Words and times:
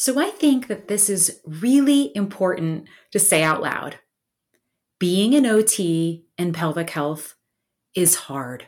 So 0.00 0.18
I 0.18 0.30
think 0.30 0.68
that 0.68 0.88
this 0.88 1.10
is 1.10 1.42
really 1.44 2.10
important 2.16 2.88
to 3.12 3.18
say 3.18 3.42
out 3.42 3.60
loud. 3.60 3.96
Being 4.98 5.34
an 5.34 5.44
OT 5.44 6.24
in 6.38 6.54
pelvic 6.54 6.88
health 6.88 7.34
is 7.94 8.14
hard 8.14 8.64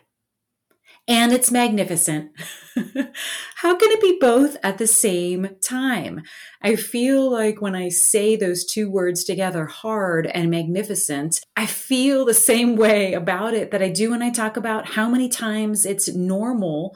and 1.08 1.32
it's 1.32 1.50
magnificent. 1.50 2.32
How 2.74 3.74
can 3.78 3.90
it 3.92 4.02
be 4.02 4.18
both 4.20 4.58
at 4.62 4.76
the 4.76 4.86
same 4.86 5.56
time? 5.62 6.20
I 6.60 6.76
feel 6.76 7.30
like 7.30 7.62
when 7.62 7.74
I 7.74 7.88
say 7.88 8.36
those 8.36 8.66
two 8.66 8.90
words 8.90 9.24
together, 9.24 9.64
hard 9.64 10.26
and 10.26 10.50
magnificent, 10.50 11.40
I 11.56 11.64
feel 11.64 12.26
the 12.26 12.34
same 12.34 12.76
way 12.76 13.14
about 13.14 13.54
it 13.54 13.70
that 13.70 13.80
I 13.80 13.88
do 13.88 14.10
when 14.10 14.20
I 14.20 14.28
talk 14.28 14.58
about 14.58 14.90
how 14.90 15.08
many 15.08 15.30
times 15.30 15.86
it's 15.86 16.14
normal 16.14 16.94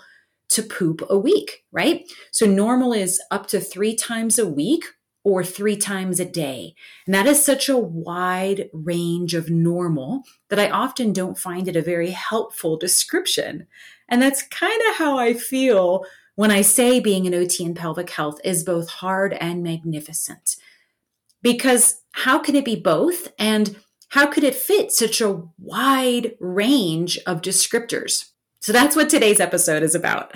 to 0.51 0.63
poop 0.63 1.03
a 1.09 1.19
week, 1.19 1.65
right? 1.73 2.11
So 2.31 2.47
normal 2.47 2.93
is 2.93 3.21
up 3.31 3.47
to 3.49 3.61
three 3.61 3.95
times 3.95 4.39
a 4.39 4.47
week 4.47 4.85
or 5.25 5.43
three 5.43 5.77
times 5.77 6.21
a 6.21 6.25
day. 6.25 6.73
And 7.05 7.13
that 7.13 7.27
is 7.27 7.45
such 7.45 7.69
a 7.69 7.77
wide 7.77 8.71
range 8.73 9.35
of 9.35 9.51
normal 9.51 10.23
that 10.51 10.61
I 10.61 10.71
often 10.71 11.13
don't 11.13 11.37
find 11.37 11.67
it 11.67 11.75
a 11.75 11.83
very 11.83 12.11
helpful 12.11 12.77
description. 12.77 13.67
And 14.09 14.23
that's 14.23 14.43
kind 14.43 14.81
of 14.89 14.97
how 14.97 15.19
I 15.19 15.35
feel 15.35 16.05
when 16.37 16.53
I 16.53 16.63
say 16.63 17.01
being 17.01 17.27
an 17.27 17.35
OT 17.35 17.65
in 17.65 17.75
pelvic 17.75 18.11
health 18.11 18.39
is 18.45 18.63
both 18.63 18.89
hard 18.89 19.33
and 19.33 19.65
magnificent. 19.65 20.57
Because 21.43 22.03
how 22.13 22.39
can 22.39 22.55
it 22.55 22.65
be 22.65 22.77
both? 22.77 23.27
And 23.37 23.77
how 24.11 24.27
could 24.27 24.45
it 24.45 24.55
fit 24.55 24.93
such 24.93 25.21
a 25.21 25.43
wide 25.59 26.37
range 26.39 27.19
of 27.27 27.43
descriptors? 27.43 28.27
So 28.67 28.73
that's 28.73 28.97
what 28.97 29.09
today's 29.09 29.39
episode 29.39 29.85
is 29.85 29.95
about. 29.95 30.33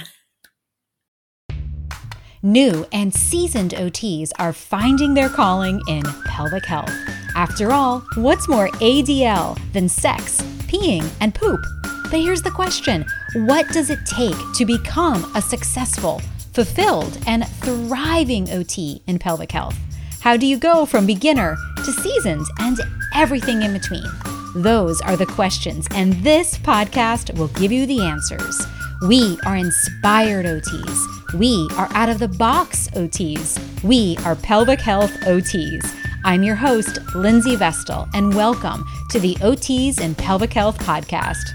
New 2.44 2.86
and 2.92 3.12
seasoned 3.12 3.72
OTs 3.72 4.30
are 4.38 4.52
finding 4.52 5.14
their 5.14 5.28
calling 5.28 5.82
in 5.88 6.04
pelvic 6.26 6.64
health. 6.64 6.92
After 7.34 7.72
all, 7.72 8.04
what's 8.14 8.48
more 8.48 8.68
ADL 8.74 9.58
than 9.72 9.88
sex, 9.88 10.40
peeing, 10.68 11.10
and 11.20 11.34
poop? 11.34 11.58
But 12.04 12.20
here's 12.20 12.42
the 12.42 12.52
question 12.52 13.04
What 13.34 13.66
does 13.70 13.90
it 13.90 14.06
take 14.06 14.38
to 14.54 14.64
become 14.64 15.28
a 15.34 15.42
successful, 15.42 16.22
fulfilled, 16.52 17.18
and 17.26 17.48
thriving 17.48 18.48
OT 18.52 19.02
in 19.08 19.18
pelvic 19.18 19.50
health? 19.50 19.76
How 20.20 20.36
do 20.36 20.46
you 20.46 20.56
go 20.56 20.86
from 20.86 21.04
beginner 21.04 21.56
to 21.78 21.92
seasoned 21.92 22.46
and 22.60 22.78
everything 23.12 23.62
in 23.62 23.72
between? 23.72 24.06
Those 24.56 25.00
are 25.02 25.16
the 25.16 25.26
questions, 25.26 25.86
and 25.94 26.12
this 26.24 26.58
podcast 26.58 27.38
will 27.38 27.46
give 27.48 27.70
you 27.70 27.86
the 27.86 28.02
answers. 28.02 28.60
We 29.06 29.38
are 29.46 29.54
inspired 29.54 30.44
OTs. 30.44 31.34
We 31.34 31.68
are 31.76 31.88
out 31.92 32.08
of 32.08 32.18
the 32.18 32.26
box 32.26 32.88
OTs. 32.88 33.84
We 33.84 34.16
are 34.24 34.34
pelvic 34.34 34.80
health 34.80 35.12
OTs. 35.20 35.94
I'm 36.24 36.42
your 36.42 36.56
host, 36.56 36.98
Lindsey 37.14 37.54
Vestal, 37.54 38.08
and 38.12 38.34
welcome 38.34 38.84
to 39.10 39.20
the 39.20 39.36
OTs 39.36 40.00
in 40.00 40.16
Pelvic 40.16 40.52
Health 40.52 40.78
podcast. 40.78 41.52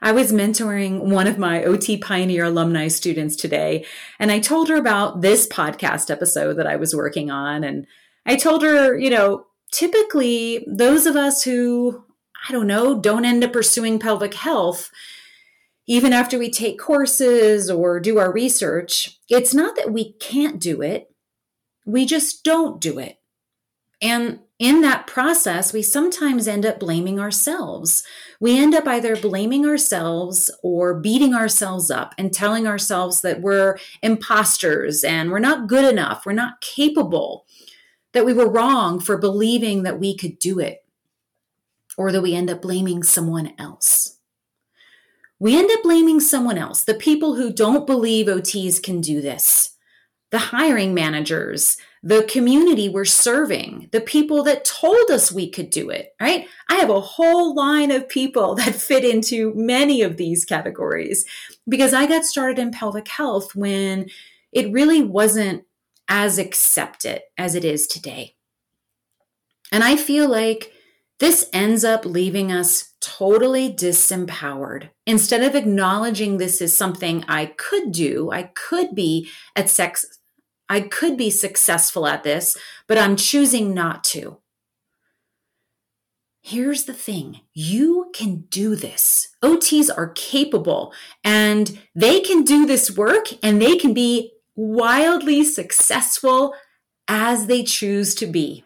I 0.00 0.12
was 0.12 0.32
mentoring 0.32 1.00
one 1.00 1.26
of 1.26 1.36
my 1.36 1.62
OT 1.62 1.98
Pioneer 1.98 2.44
alumni 2.44 2.88
students 2.88 3.36
today, 3.36 3.84
and 4.18 4.32
I 4.32 4.38
told 4.38 4.70
her 4.70 4.76
about 4.76 5.20
this 5.20 5.46
podcast 5.46 6.10
episode 6.10 6.54
that 6.54 6.66
I 6.66 6.76
was 6.76 6.96
working 6.96 7.30
on. 7.30 7.64
And 7.64 7.86
I 8.26 8.36
told 8.36 8.62
her, 8.62 8.98
you 8.98 9.10
know, 9.10 9.46
typically 9.72 10.66
those 10.68 11.06
of 11.06 11.16
us 11.16 11.42
who, 11.42 12.04
I 12.48 12.52
don't 12.52 12.66
know, 12.66 12.98
don't 12.98 13.24
end 13.24 13.44
up 13.44 13.52
pursuing 13.52 13.98
pelvic 13.98 14.34
health, 14.34 14.90
even 15.86 16.12
after 16.12 16.38
we 16.38 16.50
take 16.50 16.78
courses 16.78 17.70
or 17.70 18.00
do 18.00 18.18
our 18.18 18.32
research, 18.32 19.18
it's 19.28 19.52
not 19.52 19.76
that 19.76 19.92
we 19.92 20.14
can't 20.14 20.60
do 20.60 20.80
it, 20.80 21.10
we 21.84 22.06
just 22.06 22.42
don't 22.42 22.80
do 22.80 22.98
it. 22.98 23.18
And 24.00 24.40
in 24.58 24.80
that 24.82 25.06
process, 25.06 25.72
we 25.72 25.82
sometimes 25.82 26.46
end 26.46 26.64
up 26.64 26.78
blaming 26.78 27.18
ourselves. 27.18 28.04
We 28.40 28.58
end 28.58 28.74
up 28.74 28.86
either 28.86 29.16
blaming 29.16 29.66
ourselves 29.66 30.50
or 30.62 30.94
beating 31.00 31.34
ourselves 31.34 31.90
up 31.90 32.14
and 32.16 32.32
telling 32.32 32.66
ourselves 32.66 33.20
that 33.22 33.40
we're 33.40 33.78
imposters 34.02 35.02
and 35.04 35.30
we're 35.30 35.38
not 35.38 35.66
good 35.66 35.84
enough, 35.84 36.24
we're 36.24 36.32
not 36.32 36.60
capable, 36.60 37.44
that 38.14 38.24
we 38.24 38.32
were 38.32 38.48
wrong 38.48 38.98
for 39.00 39.18
believing 39.18 39.82
that 39.82 40.00
we 40.00 40.16
could 40.16 40.38
do 40.38 40.58
it, 40.58 40.84
or 41.98 42.10
that 42.10 42.22
we 42.22 42.34
end 42.34 42.48
up 42.48 42.62
blaming 42.62 43.02
someone 43.02 43.52
else. 43.58 44.18
We 45.38 45.58
end 45.58 45.70
up 45.72 45.82
blaming 45.82 46.20
someone 46.20 46.56
else, 46.56 46.84
the 46.84 46.94
people 46.94 47.34
who 47.34 47.52
don't 47.52 47.86
believe 47.86 48.26
OTs 48.26 48.82
can 48.82 49.00
do 49.00 49.20
this, 49.20 49.76
the 50.30 50.38
hiring 50.38 50.94
managers, 50.94 51.76
the 52.02 52.22
community 52.24 52.88
we're 52.88 53.04
serving, 53.04 53.88
the 53.90 54.00
people 54.00 54.42
that 54.44 54.64
told 54.64 55.10
us 55.10 55.32
we 55.32 55.50
could 55.50 55.70
do 55.70 55.90
it, 55.90 56.14
right? 56.20 56.46
I 56.68 56.76
have 56.76 56.90
a 56.90 57.00
whole 57.00 57.54
line 57.54 57.90
of 57.90 58.08
people 58.08 58.54
that 58.56 58.74
fit 58.74 59.04
into 59.04 59.52
many 59.56 60.02
of 60.02 60.16
these 60.16 60.44
categories 60.44 61.24
because 61.68 61.92
I 61.92 62.06
got 62.06 62.24
started 62.24 62.58
in 62.58 62.70
pelvic 62.70 63.08
health 63.08 63.54
when 63.54 64.08
it 64.52 64.70
really 64.70 65.02
wasn't 65.02 65.64
as 66.08 66.38
accepted 66.38 67.22
as 67.38 67.54
it 67.54 67.64
is 67.64 67.86
today. 67.86 68.36
And 69.72 69.82
I 69.82 69.96
feel 69.96 70.28
like 70.28 70.72
this 71.20 71.48
ends 71.52 71.84
up 71.84 72.04
leaving 72.04 72.52
us 72.52 72.94
totally 73.00 73.72
disempowered. 73.72 74.90
Instead 75.06 75.42
of 75.42 75.54
acknowledging 75.54 76.36
this 76.36 76.60
is 76.60 76.76
something 76.76 77.24
I 77.28 77.46
could 77.46 77.92
do, 77.92 78.30
I 78.30 78.50
could 78.54 78.94
be 78.94 79.28
at 79.56 79.70
sex 79.70 80.04
I 80.68 80.80
could 80.80 81.16
be 81.16 81.30
successful 81.30 82.06
at 82.06 82.22
this, 82.22 82.56
but 82.88 82.98
I'm 82.98 83.16
choosing 83.16 83.74
not 83.74 84.02
to. 84.04 84.38
Here's 86.40 86.84
the 86.84 86.94
thing 86.94 87.40
you 87.54 88.10
can 88.14 88.44
do 88.50 88.76
this. 88.76 89.28
OTs 89.42 89.90
are 89.96 90.08
capable 90.08 90.92
and 91.22 91.78
they 91.94 92.20
can 92.20 92.44
do 92.44 92.66
this 92.66 92.94
work 92.94 93.28
and 93.42 93.60
they 93.62 93.76
can 93.76 93.94
be 93.94 94.33
wildly 94.56 95.44
successful 95.44 96.54
as 97.08 97.46
they 97.46 97.62
choose 97.62 98.14
to 98.16 98.26
be. 98.26 98.64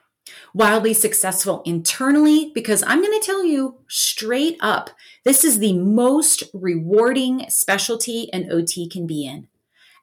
Wildly 0.55 0.95
successful 0.95 1.63
internally, 1.65 2.51
because 2.55 2.83
I'm 2.87 3.01
going 3.01 3.19
to 3.19 3.27
tell 3.27 3.45
you 3.45 3.79
straight 3.89 4.57
up 4.61 4.91
this 5.25 5.45
is 5.45 5.59
the 5.59 5.75
most 5.75 6.43
rewarding 6.53 7.47
specialty 7.49 8.33
an 8.33 8.51
OT 8.51 8.89
can 8.89 9.07
be 9.07 9.27
in. 9.27 9.49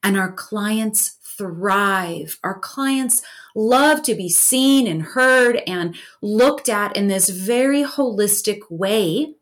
And 0.03 0.17
our 0.17 0.31
clients 0.31 1.17
thrive. 1.37 2.39
Our 2.43 2.59
clients 2.59 3.21
love 3.55 4.01
to 4.03 4.15
be 4.15 4.29
seen 4.29 4.87
and 4.87 5.01
heard 5.01 5.61
and 5.67 5.95
looked 6.21 6.69
at 6.69 6.95
in 6.95 7.07
this 7.07 7.29
very 7.29 7.83
holistic 7.83 8.59
way 8.69 9.35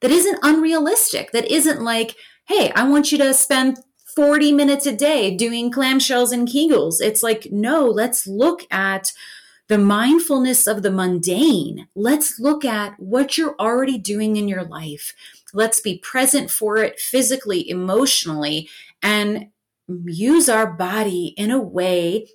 that 0.00 0.10
isn't 0.10 0.38
unrealistic, 0.42 1.32
that 1.32 1.50
isn't 1.50 1.82
like, 1.82 2.16
hey, 2.46 2.70
I 2.74 2.88
want 2.88 3.12
you 3.12 3.18
to 3.18 3.34
spend 3.34 3.78
40 4.16 4.52
minutes 4.52 4.86
a 4.86 4.96
day 4.96 5.36
doing 5.36 5.70
clamshells 5.70 6.32
and 6.32 6.48
kegels. 6.48 7.00
It's 7.00 7.22
like, 7.22 7.52
no, 7.52 7.84
let's 7.84 8.26
look 8.26 8.62
at 8.70 9.12
the 9.68 9.78
mindfulness 9.78 10.66
of 10.66 10.82
the 10.82 10.90
mundane. 10.90 11.86
Let's 11.94 12.40
look 12.40 12.64
at 12.64 12.98
what 12.98 13.36
you're 13.36 13.56
already 13.60 13.98
doing 13.98 14.36
in 14.36 14.48
your 14.48 14.64
life. 14.64 15.12
Let's 15.52 15.80
be 15.80 15.98
present 15.98 16.50
for 16.50 16.78
it 16.78 16.98
physically, 16.98 17.68
emotionally, 17.68 18.70
and 19.02 19.48
use 19.86 20.48
our 20.48 20.66
body 20.66 21.34
in 21.36 21.50
a 21.50 21.60
way 21.60 22.28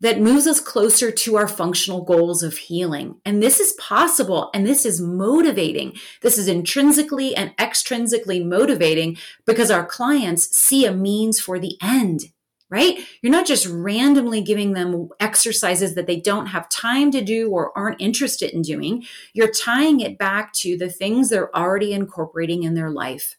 that 0.00 0.20
moves 0.20 0.46
us 0.46 0.60
closer 0.60 1.10
to 1.10 1.36
our 1.36 1.48
functional 1.48 2.02
goals 2.02 2.42
of 2.42 2.56
healing. 2.56 3.20
And 3.24 3.42
this 3.42 3.58
is 3.58 3.72
possible 3.72 4.50
and 4.54 4.66
this 4.66 4.86
is 4.86 5.00
motivating. 5.00 5.94
This 6.22 6.38
is 6.38 6.48
intrinsically 6.48 7.34
and 7.34 7.56
extrinsically 7.56 8.44
motivating 8.44 9.16
because 9.44 9.70
our 9.70 9.84
clients 9.84 10.56
see 10.56 10.86
a 10.86 10.92
means 10.92 11.40
for 11.40 11.58
the 11.58 11.76
end, 11.82 12.26
right? 12.70 13.04
You're 13.22 13.32
not 13.32 13.46
just 13.46 13.66
randomly 13.66 14.40
giving 14.40 14.72
them 14.72 15.08
exercises 15.18 15.94
that 15.94 16.06
they 16.06 16.20
don't 16.20 16.46
have 16.46 16.68
time 16.68 17.10
to 17.10 17.20
do 17.20 17.50
or 17.50 17.76
aren't 17.76 18.00
interested 18.00 18.50
in 18.50 18.62
doing. 18.62 19.04
You're 19.32 19.50
tying 19.50 20.00
it 20.00 20.16
back 20.16 20.52
to 20.54 20.78
the 20.78 20.90
things 20.90 21.28
they're 21.28 21.54
already 21.56 21.92
incorporating 21.92 22.62
in 22.62 22.74
their 22.74 22.90
life. 22.90 23.36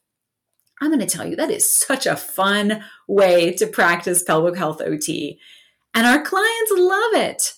I'm 0.82 0.90
going 0.90 1.00
to 1.00 1.06
tell 1.06 1.28
you 1.28 1.36
that 1.36 1.52
is 1.52 1.72
such 1.74 2.06
a 2.06 2.16
fun 2.16 2.84
way 3.08 3.52
to 3.54 3.68
practice 3.68 4.24
pelvic 4.24 4.56
health 4.56 4.82
OT. 4.82 5.40
And 5.94 6.06
our 6.06 6.22
clients 6.22 6.72
love 6.76 7.14
it. 7.14 7.54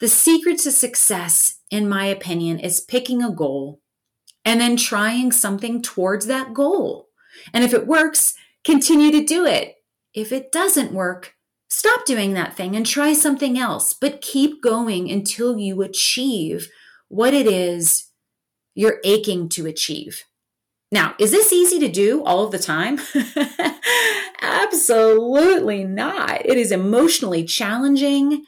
The 0.00 0.08
secret 0.08 0.58
to 0.60 0.72
success, 0.72 1.60
in 1.70 1.88
my 1.88 2.06
opinion, 2.06 2.58
is 2.58 2.80
picking 2.80 3.22
a 3.22 3.30
goal 3.30 3.80
and 4.44 4.60
then 4.60 4.76
trying 4.76 5.32
something 5.32 5.82
towards 5.82 6.26
that 6.26 6.54
goal. 6.54 7.08
And 7.52 7.64
if 7.64 7.74
it 7.74 7.86
works, 7.86 8.34
continue 8.64 9.10
to 9.12 9.24
do 9.24 9.44
it. 9.44 9.76
If 10.14 10.32
it 10.32 10.50
doesn't 10.50 10.92
work, 10.92 11.34
stop 11.68 12.04
doing 12.04 12.34
that 12.34 12.56
thing 12.56 12.74
and 12.74 12.86
try 12.86 13.12
something 13.12 13.58
else, 13.58 13.92
but 13.92 14.20
keep 14.20 14.62
going 14.62 15.10
until 15.10 15.58
you 15.58 15.82
achieve 15.82 16.68
what 17.08 17.34
it 17.34 17.46
is 17.46 18.10
you're 18.74 19.00
aching 19.04 19.48
to 19.50 19.66
achieve. 19.66 20.24
Now, 20.92 21.14
is 21.18 21.30
this 21.30 21.52
easy 21.52 21.78
to 21.80 21.88
do 21.88 22.24
all 22.24 22.44
of 22.44 22.50
the 22.52 22.58
time? 22.58 22.98
Absolutely 24.40 25.84
not. 25.84 26.46
It 26.46 26.56
is 26.56 26.72
emotionally 26.72 27.44
challenging, 27.44 28.44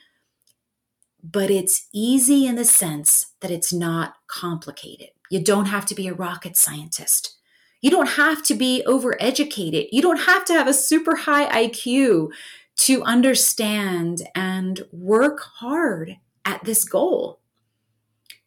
but 1.22 1.50
it's 1.50 1.88
easy 1.92 2.46
in 2.46 2.56
the 2.56 2.64
sense 2.64 3.34
that 3.40 3.50
it's 3.50 3.72
not 3.72 4.14
complicated. 4.26 5.08
You 5.30 5.42
don't 5.42 5.66
have 5.66 5.86
to 5.86 5.94
be 5.94 6.08
a 6.08 6.14
rocket 6.14 6.56
scientist. 6.56 7.36
You 7.80 7.90
don't 7.90 8.10
have 8.10 8.42
to 8.44 8.54
be 8.54 8.82
overeducated. 8.86 9.88
You 9.92 10.02
don't 10.02 10.20
have 10.20 10.44
to 10.46 10.52
have 10.52 10.68
a 10.68 10.74
super 10.74 11.16
high 11.16 11.66
IQ 11.66 12.28
to 12.76 13.02
understand 13.02 14.22
and 14.34 14.82
work 14.92 15.40
hard 15.40 16.16
at 16.44 16.64
this 16.64 16.84
goal. 16.84 17.40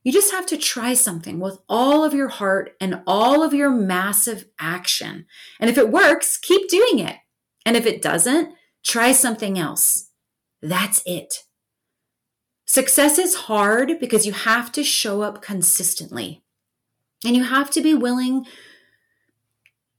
You 0.04 0.12
just 0.12 0.32
have 0.32 0.46
to 0.48 0.58
try 0.58 0.94
something 0.94 1.40
with 1.40 1.58
all 1.68 2.04
of 2.04 2.14
your 2.14 2.28
heart 2.28 2.76
and 2.80 3.02
all 3.08 3.44
of 3.44 3.54
your 3.54 3.72
massive 3.72 4.46
action. 4.60 5.26
And 5.60 5.70
if 5.70 5.78
it 5.78 5.92
works, 5.92 6.38
keep 6.38 6.70
doing 6.70 7.00
it. 7.00 7.16
And 7.66 7.76
if 7.76 7.86
it 7.86 8.02
doesn't, 8.02 8.54
try 8.84 9.12
something 9.12 9.58
else. 9.58 10.10
That's 10.62 11.02
it. 11.06 11.44
Success 12.66 13.20
is 13.20 13.36
hard 13.36 14.00
because 14.00 14.26
you 14.26 14.34
have 14.34 14.72
to 14.74 14.84
show 14.84 15.22
up 15.22 15.42
consistently 15.42 16.44
and 17.24 17.36
you 17.36 17.44
have 17.44 17.70
to 17.72 17.82
be 17.82 17.94
willing 17.94 18.46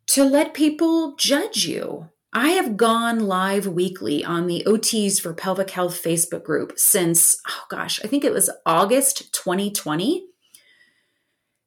to 0.09 0.25
let 0.25 0.55
people 0.55 1.15
judge 1.17 1.67
you. 1.67 2.11
I 2.33 2.51
have 2.51 2.77
gone 2.77 3.21
live 3.21 3.67
weekly 3.67 4.25
on 4.25 4.47
the 4.47 4.62
OTs 4.67 5.21
for 5.21 5.33
Pelvic 5.33 5.71
Health 5.71 6.03
Facebook 6.03 6.45
group 6.45 6.75
since, 6.77 7.41
oh 7.49 7.65
gosh, 7.71 8.01
I 8.05 8.09
think 8.09 8.25
it 8.25 8.33
was 8.33 8.51
August 8.67 9.33
2020. 9.33 10.27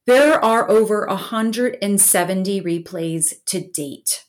There 0.06 0.44
are 0.44 0.70
over 0.70 1.08
170 1.08 2.62
replays 2.62 3.34
to 3.46 3.62
date. 3.62 4.26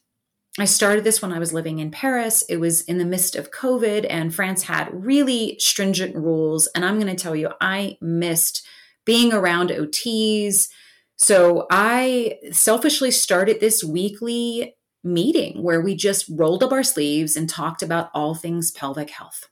I 0.59 0.65
started 0.65 1.05
this 1.05 1.23
when 1.23 1.33
I 1.33 1.39
was 1.39 1.53
living 1.53 1.79
in 1.79 1.91
Paris. 1.91 2.43
It 2.49 2.57
was 2.57 2.83
in 2.83 2.99
the 2.99 3.05
midst 3.05 3.37
of 3.37 3.53
COVID, 3.53 4.05
and 4.11 4.35
France 4.35 4.65
had 4.65 4.89
really 4.93 5.57
stringent 5.59 6.17
rules. 6.17 6.67
And 6.75 6.85
I'm 6.85 6.99
going 6.99 7.15
to 7.15 7.23
tell 7.23 7.37
you, 7.37 7.51
I 7.61 7.97
missed 8.01 8.67
being 9.05 9.33
around 9.33 9.71
OTs. 9.71 10.69
So 11.17 11.67
I 11.71 12.39
selfishly 12.51 13.11
started 13.11 13.61
this 13.61 13.85
weekly 13.85 14.77
meeting 15.05 15.63
where 15.63 15.81
we 15.81 15.95
just 15.95 16.27
rolled 16.29 16.63
up 16.63 16.73
our 16.73 16.83
sleeves 16.83 17.37
and 17.37 17.49
talked 17.49 17.83
about 17.83 18.11
all 18.13 18.35
things 18.35 18.71
pelvic 18.71 19.11
health. 19.11 19.49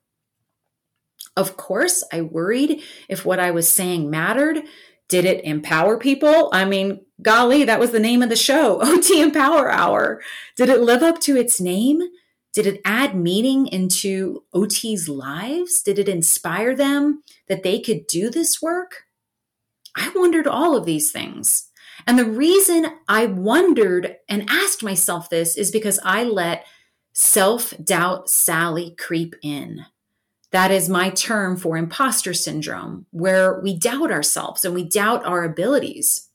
Of 1.37 1.56
course, 1.56 2.03
I 2.12 2.23
worried 2.23 2.83
if 3.09 3.25
what 3.25 3.39
I 3.39 3.53
was 3.53 3.71
saying 3.71 4.11
mattered. 4.11 4.62
Did 5.08 5.25
it 5.25 5.44
empower 5.44 5.99
people? 5.99 6.50
I 6.52 6.64
mean, 6.64 7.00
golly, 7.22 7.64
that 7.64 7.81
was 7.81 7.90
the 7.90 8.00
name 8.00 8.22
of 8.22 8.28
the 8.28 8.37
show, 8.37 8.81
OT 8.82 9.20
Empower 9.20 9.70
Hour. 9.70 10.20
Did 10.56 10.69
it 10.69 10.81
live 10.81 11.02
up 11.02 11.20
to 11.20 11.37
its 11.37 11.60
name? 11.60 12.02
Did 12.52 12.66
it 12.66 12.81
add 12.84 13.14
meaning 13.14 13.66
into 13.66 14.44
OT's 14.52 15.08
lives? 15.08 15.82
Did 15.82 15.99
it 15.99 16.08
inspire 16.08 16.75
them 16.75 17.22
that 17.49 17.62
they 17.62 17.81
could 17.81 18.06
do 18.06 18.31
this 18.31 18.60
work? 18.60 19.05
I 19.96 20.10
wondered 20.14 20.46
all 20.46 20.76
of 20.76 20.84
these 20.84 21.11
things. 21.11 21.69
And 22.06 22.19
the 22.19 22.25
reason 22.25 22.87
I 23.08 23.26
wondered 23.26 24.16
and 24.28 24.49
asked 24.49 24.82
myself 24.82 25.28
this 25.28 25.56
is 25.56 25.70
because 25.70 25.99
I 26.04 26.25
let 26.25 26.64
self 27.12 27.75
doubt 27.82 28.31
Sally 28.31 28.94
creep 28.96 29.34
in. 29.43 29.84
That 30.50 30.71
is 30.71 30.89
my 30.89 31.11
term 31.11 31.56
for 31.56 31.77
imposter 31.77 32.33
syndrome, 32.33 33.06
where 33.11 33.61
we 33.61 33.77
doubt 33.77 34.11
ourselves 34.11 34.65
and 34.65 34.75
we 34.75 34.85
doubt 34.85 35.25
our 35.25 35.45
abilities. 35.45 36.29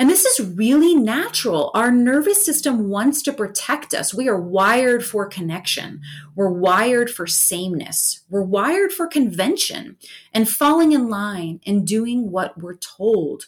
And 0.00 0.08
this 0.08 0.24
is 0.24 0.54
really 0.54 0.94
natural. 0.94 1.72
Our 1.74 1.90
nervous 1.90 2.44
system 2.44 2.88
wants 2.88 3.20
to 3.22 3.32
protect 3.32 3.92
us. 3.94 4.14
We 4.14 4.28
are 4.28 4.40
wired 4.40 5.04
for 5.04 5.26
connection. 5.26 6.00
We're 6.36 6.52
wired 6.52 7.10
for 7.10 7.26
sameness. 7.26 8.20
We're 8.30 8.42
wired 8.42 8.92
for 8.92 9.08
convention 9.08 9.96
and 10.32 10.48
falling 10.48 10.92
in 10.92 11.08
line 11.08 11.60
and 11.66 11.84
doing 11.84 12.30
what 12.30 12.56
we're 12.62 12.76
told. 12.76 13.46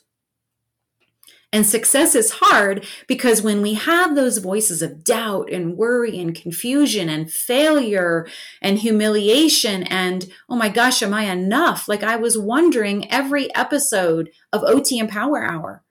And 1.52 1.66
success 1.66 2.14
is 2.14 2.38
hard 2.42 2.86
because 3.08 3.42
when 3.42 3.60
we 3.60 3.74
have 3.74 4.14
those 4.14 4.38
voices 4.38 4.82
of 4.82 5.02
doubt 5.02 5.50
and 5.50 5.76
worry 5.76 6.16
and 6.18 6.32
confusion 6.32 7.08
and 7.08 7.30
failure 7.30 8.28
and 8.62 8.78
humiliation 8.78 9.82
and, 9.84 10.30
oh 10.48 10.54
my 10.54 10.68
gosh, 10.68 11.02
am 11.02 11.12
I 11.12 11.24
enough? 11.24 11.88
Like 11.88 12.04
I 12.04 12.14
was 12.14 12.38
wondering 12.38 13.10
every 13.10 13.52
episode 13.56 14.30
of 14.52 14.62
OT 14.62 14.98
Empower 14.98 15.42
Hour. 15.42 15.82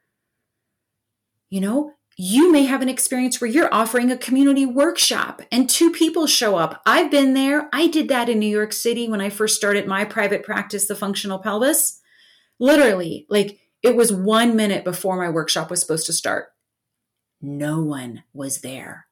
You 1.49 1.59
know, 1.59 1.93
you 2.15 2.51
may 2.51 2.63
have 2.63 2.81
an 2.81 2.89
experience 2.89 3.41
where 3.41 3.49
you're 3.49 3.73
offering 3.73 4.11
a 4.11 4.17
community 4.17 4.65
workshop 4.65 5.41
and 5.51 5.69
two 5.69 5.91
people 5.91 6.25
show 6.25 6.55
up. 6.55 6.81
I've 6.85 7.11
been 7.11 7.33
there. 7.33 7.67
I 7.73 7.87
did 7.87 8.07
that 8.09 8.29
in 8.29 8.39
New 8.39 8.47
York 8.47 8.71
City 8.71 9.09
when 9.09 9.19
I 9.19 9.29
first 9.29 9.55
started 9.55 9.87
my 9.87 10.05
private 10.05 10.43
practice, 10.43 10.87
the 10.87 10.95
functional 10.95 11.39
pelvis. 11.39 11.99
Literally, 12.59 13.25
like 13.29 13.59
it 13.81 13.95
was 13.95 14.11
one 14.11 14.55
minute 14.55 14.83
before 14.83 15.17
my 15.17 15.29
workshop 15.29 15.69
was 15.69 15.79
supposed 15.79 16.05
to 16.07 16.13
start. 16.13 16.47
No 17.41 17.81
one 17.81 18.23
was 18.33 18.61
there. 18.61 19.05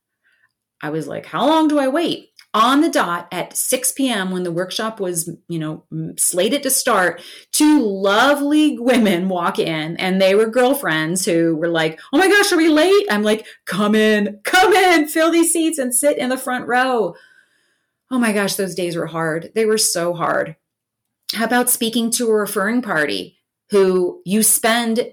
I 0.82 0.90
was 0.90 1.08
like, 1.08 1.26
how 1.26 1.48
long 1.48 1.68
do 1.68 1.80
I 1.80 1.88
wait? 1.88 2.30
On 2.54 2.82
the 2.82 2.90
dot 2.90 3.28
at 3.32 3.56
6 3.58 3.92
p.m., 3.94 4.32
when 4.32 4.44
the 4.44 4.52
workshop 4.52 5.00
was, 5.00 5.30
you 5.48 5.60
know, 5.60 5.84
slated 6.18 6.64
to 6.64 6.70
start, 6.70 7.22
two 7.52 7.82
lovely 7.82 8.78
women 8.78 9.28
walk 9.28 9.60
in 9.60 9.98
and 9.98 10.22
they 10.22 10.36
were 10.36 10.50
girlfriends 10.50 11.26
who 11.26 11.56
were 11.56 11.68
like, 11.68 12.00
oh 12.14 12.18
my 12.18 12.28
gosh, 12.28 12.52
are 12.52 12.58
we 12.58 12.70
late? 12.70 13.06
I'm 13.10 13.24
like, 13.24 13.46
come 13.66 13.96
in, 13.96 14.40
come 14.44 14.74
in, 14.74 15.08
fill 15.08 15.32
these 15.32 15.52
seats 15.52 15.78
and 15.78 15.94
sit 15.94 16.18
in 16.18 16.30
the 16.30 16.38
front 16.38 16.68
row. 16.68 17.16
Oh 18.10 18.20
my 18.20 18.32
gosh, 18.32 18.56
those 18.56 18.76
days 18.76 18.96
were 18.96 19.08
hard. 19.08 19.52
They 19.56 19.66
were 19.66 19.78
so 19.78 20.14
hard. 20.14 20.56
How 21.34 21.46
about 21.46 21.70
speaking 21.70 22.12
to 22.12 22.30
a 22.30 22.34
referring 22.34 22.82
party? 22.82 23.37
Who 23.70 24.22
you 24.26 24.44
spend 24.44 25.12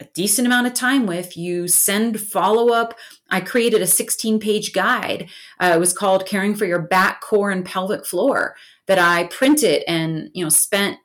a 0.00 0.04
decent 0.14 0.46
amount 0.46 0.66
of 0.66 0.74
time 0.74 1.06
with. 1.06 1.36
You 1.36 1.68
send 1.68 2.20
follow 2.20 2.72
up. 2.72 2.98
I 3.30 3.40
created 3.40 3.80
a 3.80 3.86
16 3.86 4.40
page 4.40 4.72
guide. 4.72 5.28
Uh, 5.60 5.72
it 5.74 5.78
was 5.78 5.92
called 5.92 6.26
Caring 6.26 6.54
for 6.54 6.64
Your 6.64 6.80
Back, 6.80 7.20
Core, 7.20 7.50
and 7.50 7.64
Pelvic 7.64 8.04
Floor 8.04 8.56
that 8.86 8.98
I 8.98 9.24
printed 9.28 9.82
and 9.86 10.30
you 10.34 10.44
know 10.44 10.50
spent 10.50 10.98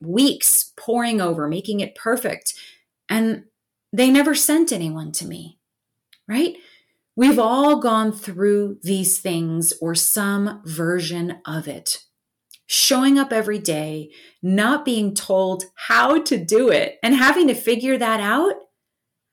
weeks 0.00 0.72
poring 0.76 1.20
over, 1.20 1.48
making 1.48 1.80
it 1.80 1.94
perfect. 1.94 2.54
And 3.08 3.44
they 3.92 4.10
never 4.10 4.34
sent 4.34 4.72
anyone 4.72 5.12
to 5.12 5.26
me, 5.26 5.58
right? 6.28 6.56
We've 7.16 7.38
all 7.38 7.76
gone 7.76 8.12
through 8.12 8.78
these 8.82 9.20
things 9.20 9.72
or 9.80 9.94
some 9.94 10.62
version 10.64 11.40
of 11.46 11.68
it 11.68 12.04
showing 12.66 13.18
up 13.18 13.32
every 13.32 13.58
day, 13.58 14.10
not 14.42 14.84
being 14.84 15.14
told 15.14 15.64
how 15.74 16.20
to 16.22 16.42
do 16.42 16.70
it, 16.70 16.98
and 17.02 17.14
having 17.14 17.48
to 17.48 17.54
figure 17.54 17.98
that 17.98 18.20
out, 18.20 18.54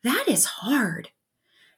that 0.03 0.25
is 0.27 0.45
hard. 0.45 1.09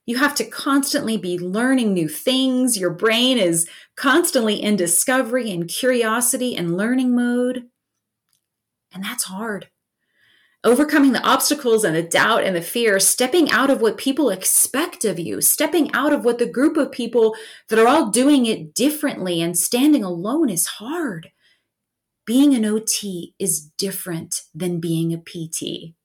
You 0.06 0.18
have 0.18 0.36
to 0.36 0.46
constantly 0.46 1.16
be 1.18 1.40
learning 1.40 1.94
new 1.94 2.10
things. 2.10 2.78
Your 2.78 2.90
brain 2.90 3.38
is 3.38 3.68
constantly 3.96 4.62
in 4.62 4.76
discovery 4.76 5.50
and 5.52 5.68
curiosity 5.68 6.56
and 6.56 6.76
learning 6.76 7.16
mode. 7.16 7.70
And 8.94 9.04
that's 9.04 9.24
hard. 9.26 9.70
Overcoming 10.66 11.12
the 11.12 11.24
obstacles 11.24 11.84
and 11.84 11.96
the 11.96 12.04
doubt 12.04 12.44
and 12.44 12.56
the 12.56 12.62
fear, 12.62 13.00
stepping 13.00 13.52
out 13.52 13.70
of 13.70 13.82
what 13.82 13.98
people 13.98 14.30
expect 14.30 15.04
of 15.04 15.20
you, 15.20 15.42
stepping 15.42 15.92
out 15.94 16.14
of 16.14 16.24
what 16.24 16.38
the 16.38 16.46
group 16.46 16.78
of 16.78 16.92
people 16.92 17.36
that 17.68 17.80
are 17.80 17.88
all 17.88 18.10
doing 18.10 18.46
it 18.46 18.74
differently 18.74 19.42
and 19.42 19.58
standing 19.58 20.04
alone 20.04 20.50
is 20.50 20.66
hard 20.66 21.32
being 22.26 22.54
an 22.54 22.66
OT 22.66 23.36
is 23.40 23.70
different 23.78 24.44
than 24.54 24.80
being 24.80 25.14
a 25.14 25.18
PT. 25.18 25.96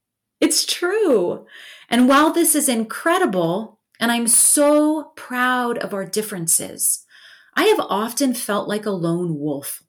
It's 0.40 0.64
true. 0.64 1.46
And 1.88 2.08
while 2.08 2.32
this 2.32 2.54
is 2.54 2.68
incredible, 2.68 3.80
and 4.00 4.12
I'm 4.12 4.28
so 4.28 5.12
proud 5.16 5.78
of 5.78 5.92
our 5.92 6.04
differences, 6.04 7.04
I 7.54 7.64
have 7.64 7.80
often 7.80 8.34
felt 8.34 8.68
like 8.68 8.86
a 8.86 8.90
lone 8.90 9.38
wolf. 9.38 9.82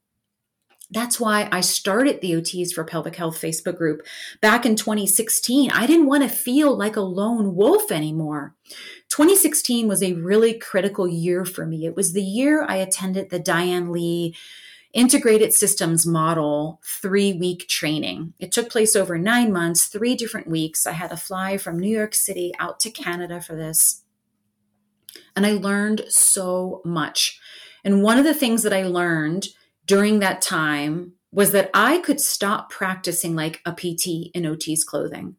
That's 0.92 1.20
why 1.20 1.48
I 1.52 1.60
started 1.60 2.20
the 2.20 2.32
OTs 2.32 2.72
for 2.72 2.82
Pelvic 2.82 3.14
Health 3.14 3.40
Facebook 3.40 3.78
group 3.78 4.02
back 4.40 4.66
in 4.66 4.74
2016. 4.74 5.70
I 5.70 5.86
didn't 5.86 6.08
want 6.08 6.24
to 6.24 6.28
feel 6.28 6.76
like 6.76 6.96
a 6.96 7.00
lone 7.00 7.54
wolf 7.54 7.92
anymore. 7.92 8.56
2016 9.10 9.86
was 9.86 10.02
a 10.02 10.14
really 10.14 10.54
critical 10.54 11.06
year 11.06 11.44
for 11.44 11.64
me. 11.64 11.86
It 11.86 11.94
was 11.94 12.12
the 12.12 12.24
year 12.24 12.64
I 12.68 12.76
attended 12.76 13.30
the 13.30 13.38
Diane 13.38 13.92
Lee 13.92 14.34
integrated 14.92 15.52
systems 15.52 16.06
model 16.06 16.80
three 16.84 17.32
week 17.32 17.68
training. 17.68 18.34
It 18.38 18.52
took 18.52 18.70
place 18.70 18.96
over 18.96 19.18
nine 19.18 19.52
months, 19.52 19.86
three 19.86 20.14
different 20.16 20.48
weeks. 20.48 20.86
I 20.86 20.92
had 20.92 21.10
to 21.10 21.16
fly 21.16 21.58
from 21.58 21.78
New 21.78 21.94
York 21.94 22.14
City 22.14 22.52
out 22.58 22.80
to 22.80 22.90
Canada 22.90 23.40
for 23.40 23.54
this. 23.54 24.02
And 25.36 25.46
I 25.46 25.52
learned 25.52 26.04
so 26.08 26.82
much. 26.84 27.40
And 27.84 28.02
one 28.02 28.18
of 28.18 28.24
the 28.24 28.34
things 28.34 28.62
that 28.62 28.72
I 28.72 28.82
learned 28.82 29.48
during 29.86 30.18
that 30.18 30.42
time 30.42 31.14
was 31.32 31.52
that 31.52 31.70
I 31.72 31.98
could 31.98 32.20
stop 32.20 32.70
practicing 32.70 33.36
like 33.36 33.60
a 33.64 33.72
PT 33.72 34.30
in 34.34 34.46
OT's 34.46 34.84
clothing. 34.84 35.36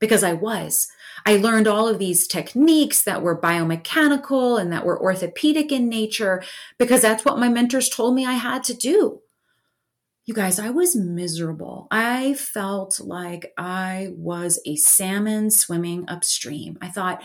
Because 0.00 0.24
I 0.24 0.32
was. 0.32 0.88
I 1.24 1.36
learned 1.36 1.68
all 1.68 1.86
of 1.86 1.98
these 1.98 2.26
techniques 2.26 3.02
that 3.02 3.22
were 3.22 3.40
biomechanical 3.40 4.60
and 4.60 4.72
that 4.72 4.84
were 4.84 5.00
orthopedic 5.00 5.70
in 5.70 5.88
nature 5.88 6.42
because 6.78 7.02
that's 7.02 7.24
what 7.24 7.38
my 7.38 7.48
mentors 7.48 7.88
told 7.88 8.14
me 8.14 8.26
I 8.26 8.32
had 8.32 8.64
to 8.64 8.74
do. 8.74 9.20
You 10.26 10.34
guys, 10.34 10.58
I 10.58 10.70
was 10.70 10.96
miserable. 10.96 11.86
I 11.90 12.34
felt 12.34 13.00
like 13.00 13.52
I 13.58 14.12
was 14.16 14.60
a 14.64 14.76
salmon 14.76 15.50
swimming 15.50 16.04
upstream. 16.08 16.78
I 16.80 16.88
thought, 16.88 17.22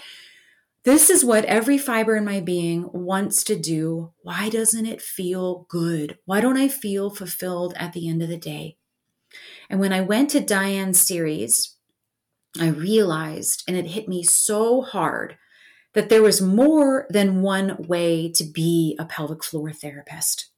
this 0.86 1.10
is 1.10 1.26
what 1.26 1.46
every 1.46 1.78
fiber 1.78 2.16
in 2.16 2.26
my 2.26 2.40
being 2.42 2.90
wants 2.94 3.44
to 3.46 3.56
do. 3.56 4.12
Why 4.22 4.50
doesn't 4.50 4.86
it 4.86 5.02
feel 5.02 5.66
good? 5.70 6.18
Why 6.26 6.42
don't 6.42 6.58
I 6.58 6.68
feel 6.68 7.10
fulfilled 7.10 7.74
at 7.78 7.94
the 7.94 8.08
end 8.08 8.22
of 8.22 8.30
the 8.30 8.38
day? 8.38 8.78
And 9.70 9.80
when 9.80 9.92
I 9.92 10.02
went 10.02 10.30
to 10.32 10.40
Diane's 10.40 11.02
series, 11.02 11.75
I 12.60 12.68
realized, 12.68 13.64
and 13.68 13.76
it 13.76 13.88
hit 13.88 14.08
me 14.08 14.24
so 14.24 14.82
hard, 14.82 15.38
that 15.94 16.10
there 16.10 16.22
was 16.22 16.42
more 16.42 17.08
than 17.10 17.42
one 17.42 17.78
way 17.88 18.32
to 18.34 18.44
be 18.44 18.96
a 19.00 19.06
pelvic 19.06 19.44
floor 19.44 19.72
therapist. 19.72 20.52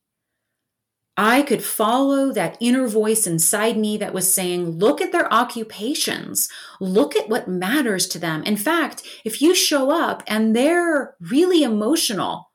I 1.19 1.41
could 1.41 1.63
follow 1.63 2.31
that 2.33 2.57
inner 2.59 2.87
voice 2.87 3.25
inside 3.25 3.75
me 3.75 3.97
that 3.97 4.13
was 4.13 4.31
saying, 4.31 4.77
look 4.77 5.01
at 5.01 5.11
their 5.11 5.31
occupations, 5.33 6.47
look 6.79 7.15
at 7.15 7.27
what 7.27 7.47
matters 7.47 8.07
to 8.09 8.19
them. 8.19 8.43
In 8.43 8.55
fact, 8.55 9.01
if 9.25 9.41
you 9.41 9.55
show 9.55 9.89
up 9.89 10.21
and 10.27 10.55
they're 10.55 11.15
really 11.19 11.63
emotional, 11.63 12.51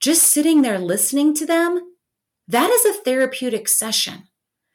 just 0.00 0.22
sitting 0.22 0.62
there 0.62 0.78
listening 0.78 1.34
to 1.34 1.44
them, 1.44 1.80
that 2.48 2.70
is 2.70 2.84
a 2.86 3.02
therapeutic 3.02 3.68
session. 3.68 4.24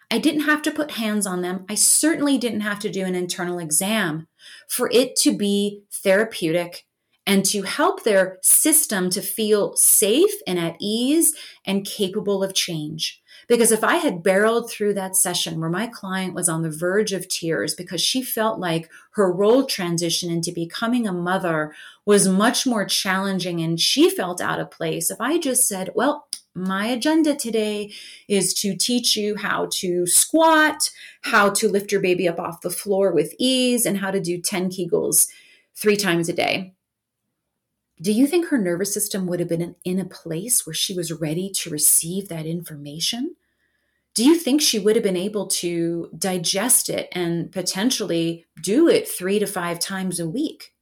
I 0.10 0.20
didn't 0.20 0.42
have 0.42 0.62
to 0.64 0.72
put 0.72 0.92
hands 0.92 1.28
on 1.28 1.42
them. 1.42 1.66
I 1.70 1.76
certainly 1.76 2.38
didn't 2.38 2.62
have 2.62 2.80
to 2.80 2.90
do 2.90 3.04
an 3.04 3.16
internal 3.16 3.60
exam 3.60 4.28
for 4.70 4.90
it 4.92 5.16
to 5.18 5.36
be 5.36 5.84
therapeutic 5.92 6.86
and 7.26 7.44
to 7.44 7.64
help 7.64 8.04
their 8.04 8.40
system 8.42 9.10
to 9.10 9.22
feel 9.22 9.76
safe 9.76 10.32
and 10.48 10.58
at 10.58 10.78
ease 10.80 11.36
and 11.66 11.86
capable 11.86 12.42
of 12.42 12.54
change. 12.54 13.22
Because 13.50 13.72
if 13.72 13.84
I 13.84 13.98
had 13.98 14.24
barreled 14.24 14.72
through 14.72 14.94
that 14.94 15.16
session 15.16 15.60
where 15.60 15.70
my 15.70 15.88
client 15.88 16.34
was 16.34 16.48
on 16.48 16.62
the 16.62 16.70
verge 16.70 17.12
of 17.12 17.28
tears 17.28 17.76
because 17.76 18.02
she 18.02 18.22
felt 18.22 18.60
like 18.60 18.90
her 19.12 19.32
role 19.32 19.66
transition 19.66 20.32
into 20.32 20.54
becoming 20.54 21.06
a 21.06 21.12
mother 21.12 21.74
was 22.06 22.30
much 22.30 22.66
more 22.66 22.86
challenging 22.86 23.62
and 23.62 23.80
she 23.80 24.10
felt 24.10 24.40
out 24.40 24.62
of 24.62 24.72
place, 24.72 25.12
if 25.12 25.20
I 25.20 25.38
just 25.38 25.68
said, 25.68 25.92
well, 25.96 26.28
my 26.58 26.88
agenda 26.88 27.36
today 27.36 27.92
is 28.28 28.54
to 28.56 28.76
teach 28.76 29.16
you 29.16 29.36
how 29.36 29.68
to 29.74 30.06
squat, 30.08 30.90
how 31.22 31.50
to 31.52 31.70
lift 31.70 31.92
your 31.92 32.02
baby 32.02 32.28
up 32.28 32.40
off 32.40 32.62
the 32.62 32.70
floor 32.70 33.14
with 33.14 33.34
ease, 33.38 33.86
and 33.86 34.00
how 34.00 34.12
to 34.12 34.20
do 34.20 34.42
10 34.42 34.70
Kegels 34.70 35.28
three 35.76 35.96
times 35.96 36.28
a 36.28 36.34
day 36.34 36.74
do 38.02 38.12
you 38.12 38.28
think 38.28 38.48
her 38.48 38.58
nervous 38.58 38.94
system 38.94 39.26
would 39.26 39.40
have 39.40 39.50
been 39.50 39.76
in 39.84 40.00
a 40.00 40.06
place 40.06 40.66
where 40.66 40.74
she 40.74 40.94
was 40.94 41.12
ready 41.12 41.50
to 41.50 41.70
receive 41.70 42.30
that 42.30 42.46
information? 42.46 43.36
Do 44.14 44.24
you 44.24 44.36
think 44.36 44.62
she 44.62 44.80
would 44.80 44.96
have 44.96 45.04
been 45.04 45.18
able 45.18 45.48
to 45.48 46.10
digest 46.18 46.90
it 46.90 47.08
and 47.12 47.52
potentially 47.52 48.46
do 48.62 48.88
it 48.88 49.08
three 49.08 49.40
to 49.40 49.48
five 49.48 49.80
times 49.80 50.20
a 50.20 50.30
week? 50.30 50.74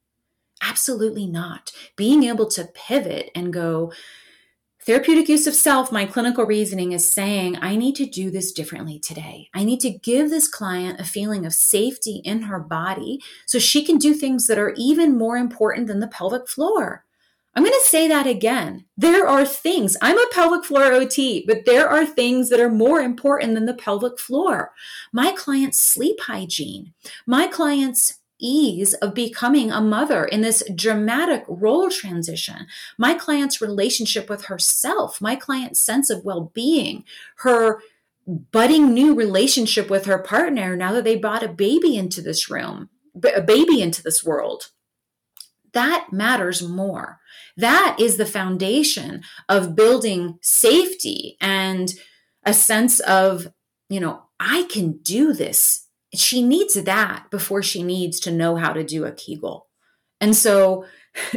Absolutely 0.62 1.26
not. 1.26 1.72
Being 1.96 2.24
able 2.24 2.48
to 2.50 2.70
pivot 2.74 3.30
and 3.34 3.54
go, 3.54 3.92
Therapeutic 4.86 5.28
use 5.28 5.48
of 5.48 5.56
self, 5.56 5.92
my 5.92 6.06
clinical 6.06 6.46
reasoning 6.46 6.92
is 6.92 7.12
saying, 7.12 7.58
I 7.60 7.76
need 7.76 7.96
to 7.96 8.06
do 8.06 8.30
this 8.30 8.52
differently 8.52 9.00
today. 9.00 9.50
I 9.52 9.64
need 9.64 9.80
to 9.80 9.90
give 9.90 10.30
this 10.30 10.48
client 10.48 11.00
a 11.00 11.04
feeling 11.04 11.44
of 11.44 11.56
safety 11.56 12.22
in 12.24 12.44
her 12.44 12.60
body 12.60 13.20
so 13.48 13.58
she 13.58 13.84
can 13.84 13.98
do 13.98 14.14
things 14.14 14.46
that 14.46 14.60
are 14.60 14.76
even 14.78 15.18
more 15.18 15.38
important 15.38 15.88
than 15.88 16.02
the 16.02 16.08
pelvic 16.08 16.48
floor. 16.48 17.04
I'm 17.56 17.64
going 17.64 17.74
to 17.74 17.90
say 17.90 18.08
that 18.10 18.28
again. 18.28 18.86
There 18.96 19.28
are 19.28 19.44
things, 19.44 19.98
I'm 20.04 20.20
a 20.20 20.30
pelvic 20.32 20.66
floor 20.66 20.92
OT, 20.92 21.46
but 21.48 21.66
there 21.66 21.90
are 21.90 22.06
things 22.06 22.50
that 22.50 22.60
are 22.60 22.70
more 22.70 23.00
important 23.00 23.56
than 23.56 23.66
the 23.66 23.74
pelvic 23.74 24.20
floor. 24.20 24.72
My 25.12 25.32
client's 25.32 25.80
sleep 25.80 26.20
hygiene, 26.22 26.94
my 27.26 27.48
client's 27.48 28.20
ease 28.40 28.94
of 28.96 29.14
becoming 29.14 29.72
a 29.72 29.82
mother 29.82 30.26
in 30.26 30.42
this 30.42 30.64
dramatic 30.74 31.44
role 31.48 31.90
transition, 31.90 32.68
my 32.98 33.14
client's 33.14 33.62
relationship 33.62 34.30
with 34.30 34.46
herself, 34.46 35.22
my 35.22 35.36
client's 35.36 35.82
sense 35.82 36.10
of 36.10 36.26
well 36.26 36.52
being, 36.54 37.04
her 37.38 37.80
budding 38.28 38.94
new 38.94 39.14
relationship 39.14 39.90
with 39.90 40.06
her 40.06 40.20
partner 40.20 40.76
now 40.76 40.92
that 40.92 41.04
they 41.04 41.16
brought 41.16 41.44
a 41.44 41.48
baby 41.48 41.96
into 41.96 42.22
this 42.22 42.50
room, 42.50 42.90
a 43.36 43.42
baby 43.42 43.82
into 43.82 44.02
this 44.02 44.24
world. 44.24 44.70
That 45.74 46.08
matters 46.12 46.64
more. 46.64 47.20
That 47.58 47.98
is 48.00 48.18
the 48.18 48.26
foundation 48.26 49.24
of 49.50 49.76
building 49.76 50.40
safety 50.42 51.38
and 51.40 51.94
a 52.44 52.54
sense 52.54 53.00
of, 53.02 53.48
you 53.90 54.00
know, 54.00 54.24
I 54.40 54.64
can 54.64 55.00
do 55.00 55.34
this 55.34 55.85
she 56.18 56.42
needs 56.42 56.74
that 56.74 57.26
before 57.32 57.64
she 57.64 57.84
needs 57.84 58.20
to 58.22 58.32
know 58.32 58.56
how 58.56 58.74
to 58.74 58.84
do 58.84 59.06
a 59.06 59.12
Kegel. 59.12 59.68
And 60.22 60.36
so 60.36 60.86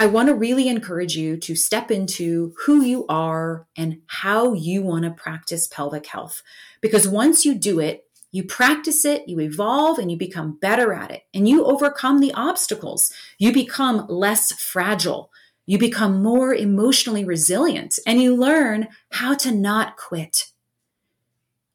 I 0.00 0.06
want 0.06 0.28
to 0.28 0.34
really 0.34 0.68
encourage 0.68 1.14
you 1.14 1.36
to 1.38 1.54
step 1.54 1.90
into 1.90 2.54
who 2.64 2.82
you 2.82 3.06
are 3.08 3.66
and 3.76 3.98
how 4.06 4.54
you 4.54 4.82
want 4.82 5.04
to 5.04 5.10
practice 5.10 5.66
pelvic 5.66 6.06
health. 6.06 6.42
Because 6.80 7.06
once 7.06 7.44
you 7.44 7.54
do 7.54 7.80
it, 7.80 8.04
you 8.32 8.44
practice 8.44 9.04
it, 9.04 9.28
you 9.28 9.40
evolve, 9.40 9.98
and 9.98 10.10
you 10.10 10.16
become 10.16 10.58
better 10.58 10.94
at 10.94 11.10
it. 11.10 11.24
And 11.34 11.48
you 11.48 11.64
overcome 11.64 12.20
the 12.20 12.32
obstacles. 12.32 13.12
You 13.38 13.52
become 13.52 14.06
less 14.08 14.52
fragile. 14.52 15.30
You 15.66 15.78
become 15.78 16.22
more 16.22 16.54
emotionally 16.54 17.24
resilient. 17.24 17.98
And 18.06 18.22
you 18.22 18.34
learn 18.34 18.88
how 19.10 19.34
to 19.34 19.52
not 19.52 19.96
quit. 19.96 20.46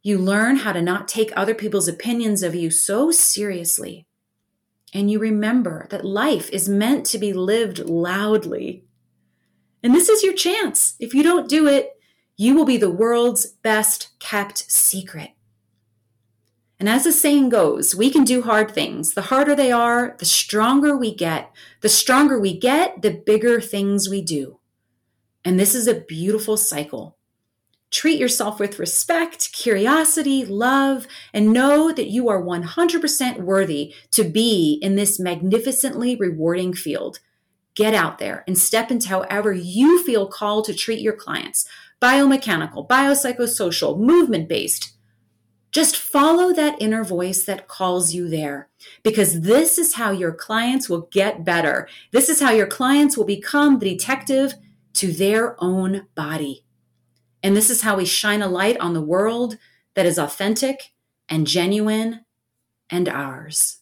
You 0.06 0.20
learn 0.20 0.58
how 0.58 0.72
to 0.72 0.84
not 0.84 1.08
take 1.08 1.32
other 1.36 1.56
people's 1.56 1.88
opinions 1.88 2.44
of 2.44 2.54
you 2.54 2.70
so 2.70 3.10
seriously. 3.10 4.06
And 4.94 5.10
you 5.10 5.18
remember 5.18 5.88
that 5.90 6.06
life 6.06 6.48
is 6.52 6.70
meant 6.70 7.08
to 7.08 7.18
be 7.18 7.34
lived 7.34 7.80
loudly. 7.80 8.84
And 9.82 9.96
this 9.96 10.08
is 10.08 10.22
your 10.22 10.36
chance. 10.36 10.94
If 11.00 11.16
you 11.16 11.24
don't 11.24 11.50
do 11.50 11.66
it, 11.66 11.94
you 12.38 12.54
will 12.54 12.66
be 12.66 12.78
the 12.78 12.92
world's 12.92 13.48
best 13.48 14.10
kept 14.20 14.72
secret. 14.72 15.32
And 16.80 16.88
as 16.88 17.06
the 17.06 17.12
saying 17.12 17.50
goes, 17.50 17.96
we 17.96 18.12
can 18.12 18.24
do 18.24 18.44
hard 18.44 18.70
things. 18.70 19.16
The 19.16 19.24
harder 19.24 19.56
they 19.56 19.72
are, 19.72 20.16
the 20.20 20.26
stronger 20.26 20.96
we 20.96 21.16
get. 21.16 21.52
The 21.82 21.90
stronger 21.90 22.40
we 22.40 22.56
get, 22.56 23.02
the 23.02 23.10
bigger 23.26 23.60
things 23.60 24.08
we 24.08 24.22
do. 24.22 24.60
And 25.44 25.60
this 25.60 25.74
is 25.74 25.88
a 25.88 25.96
beautiful 25.96 26.58
cycle. 26.58 27.15
Treat 27.96 28.20
yourself 28.20 28.60
with 28.60 28.78
respect, 28.78 29.54
curiosity, 29.54 30.44
love, 30.44 31.08
and 31.34 31.54
know 31.54 31.94
that 31.94 32.10
you 32.10 32.28
are 32.28 32.44
100% 32.44 33.40
worthy 33.40 33.96
to 34.12 34.26
be 34.26 34.78
in 34.82 34.98
this 34.98 35.18
magnificently 35.18 36.14
rewarding 36.18 36.74
field. 36.74 37.20
Get 37.74 37.94
out 37.94 38.20
there 38.20 38.44
and 38.48 38.58
step 38.58 38.92
into 38.92 39.08
however 39.08 39.54
you 39.54 40.04
feel 40.04 40.28
called 40.28 40.66
to 40.66 40.74
treat 40.74 41.00
your 41.00 41.16
clients 41.16 41.70
biomechanical, 42.02 42.86
biopsychosocial, 42.86 43.98
movement 43.98 44.50
based. 44.50 44.98
Just 45.72 45.96
follow 45.96 46.52
that 46.52 46.76
inner 46.82 47.06
voice 47.06 47.46
that 47.46 47.70
calls 47.70 48.14
you 48.14 48.28
there 48.28 48.68
because 49.04 49.40
this 49.40 49.78
is 49.78 49.94
how 49.94 50.12
your 50.12 50.34
clients 50.34 50.90
will 50.90 51.08
get 51.14 51.46
better. 51.46 51.88
This 52.12 52.28
is 52.28 52.42
how 52.42 52.52
your 52.52 52.68
clients 52.68 53.16
will 53.16 53.24
become 53.24 53.80
the 53.80 53.90
detective 53.90 54.56
to 54.96 55.14
their 55.14 55.56
own 55.64 56.08
body. 56.14 56.65
And 57.46 57.56
this 57.56 57.70
is 57.70 57.84
how 57.84 57.98
we 57.98 58.06
shine 58.06 58.42
a 58.42 58.48
light 58.48 58.76
on 58.80 58.96
the 58.96 59.04
world 59.04 59.60
that 59.94 60.08
is 60.08 60.18
authentic 60.18 60.94
and 61.30 61.46
genuine 61.46 62.26
and 62.90 63.08
ours. 63.08 63.82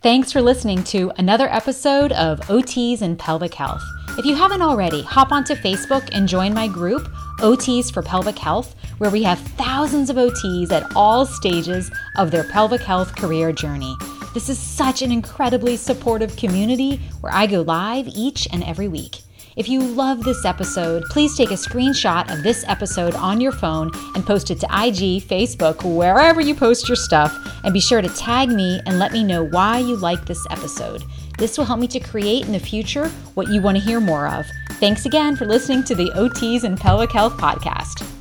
Thanks 0.00 0.32
for 0.32 0.42
listening 0.42 0.82
to 0.84 1.12
another 1.18 1.46
episode 1.48 2.10
of 2.10 2.40
OTs 2.48 3.00
in 3.00 3.14
Pelvic 3.14 3.54
Health. 3.54 3.84
If 4.18 4.24
you 4.26 4.34
haven't 4.34 4.60
already, 4.60 5.02
hop 5.02 5.30
onto 5.30 5.54
Facebook 5.54 6.08
and 6.10 6.26
join 6.26 6.52
my 6.52 6.66
group, 6.66 7.06
OTs 7.38 7.94
for 7.94 8.02
Pelvic 8.02 8.40
Health, 8.40 8.74
where 8.98 9.10
we 9.10 9.22
have 9.22 9.38
thousands 9.38 10.10
of 10.10 10.16
OTs 10.16 10.72
at 10.72 10.96
all 10.96 11.26
stages 11.26 11.92
of 12.16 12.32
their 12.32 12.50
pelvic 12.50 12.80
health 12.80 13.14
career 13.14 13.52
journey. 13.52 13.94
This 14.34 14.48
is 14.48 14.58
such 14.58 15.00
an 15.00 15.12
incredibly 15.12 15.76
supportive 15.76 16.34
community 16.36 16.96
where 17.20 17.32
I 17.32 17.46
go 17.46 17.62
live 17.62 18.08
each 18.08 18.48
and 18.52 18.64
every 18.64 18.88
week. 18.88 19.18
If 19.56 19.70
you 19.70 19.80
love 19.80 20.22
this 20.22 20.44
episode, 20.44 21.02
please 21.04 21.34
take 21.34 21.50
a 21.50 21.54
screenshot 21.54 22.30
of 22.30 22.42
this 22.42 22.62
episode 22.68 23.14
on 23.14 23.40
your 23.40 23.52
phone 23.52 23.90
and 24.14 24.24
post 24.24 24.50
it 24.50 24.60
to 24.60 24.66
IG, 24.66 25.22
Facebook, 25.26 25.82
wherever 25.82 26.42
you 26.42 26.54
post 26.54 26.90
your 26.90 26.96
stuff, 26.96 27.34
and 27.64 27.72
be 27.72 27.80
sure 27.80 28.02
to 28.02 28.08
tag 28.10 28.50
me 28.50 28.82
and 28.84 28.98
let 28.98 29.12
me 29.12 29.24
know 29.24 29.44
why 29.44 29.78
you 29.78 29.96
like 29.96 30.26
this 30.26 30.46
episode. 30.50 31.04
This 31.38 31.56
will 31.56 31.64
help 31.64 31.80
me 31.80 31.88
to 31.88 32.00
create 32.00 32.44
in 32.44 32.52
the 32.52 32.60
future 32.60 33.08
what 33.32 33.48
you 33.48 33.62
want 33.62 33.78
to 33.78 33.82
hear 33.82 33.98
more 33.98 34.28
of. 34.28 34.46
Thanks 34.72 35.06
again 35.06 35.36
for 35.36 35.46
listening 35.46 35.84
to 35.84 35.94
the 35.94 36.10
OTs 36.10 36.64
in 36.64 36.76
Pelvic 36.76 37.12
Health 37.12 37.38
Podcast. 37.38 38.15